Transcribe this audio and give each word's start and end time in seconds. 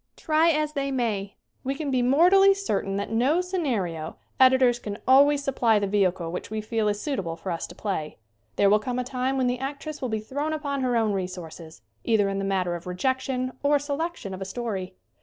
Try 0.17 0.49
as 0.49 0.73
they 0.73 0.89
may, 0.91 1.35
we 1.63 1.75
can 1.75 1.91
be 1.91 2.01
mortally 2.01 2.55
certain 2.55 2.95
that 2.95 3.11
no 3.11 3.39
scenario 3.39 4.15
editors 4.39 4.79
can 4.79 4.97
always 5.07 5.43
supply 5.43 5.77
the 5.77 5.85
vehicle 5.85 6.31
which 6.31 6.49
we 6.49 6.59
feel 6.59 6.87
is 6.87 6.99
suitable 6.99 7.35
for 7.35 7.51
us 7.51 7.67
to 7.67 7.75
play. 7.75 8.17
There 8.55 8.67
will 8.67 8.79
come 8.79 8.97
a 8.97 9.03
time 9.03 9.37
when 9.37 9.45
the 9.45 9.59
actress 9.59 10.01
will 10.01 10.09
be 10.09 10.19
thrown 10.19 10.53
upon 10.53 10.81
her 10.81 10.97
own 10.97 11.13
resources, 11.13 11.83
either 12.03 12.29
in 12.29 12.39
the 12.39 12.45
matter 12.45 12.73
of 12.75 12.87
re 12.87 12.95
jection 12.95 13.51
or 13.61 13.77
selection 13.77 14.33
of 14.33 14.41
a 14.41 14.45
story. 14.45 14.95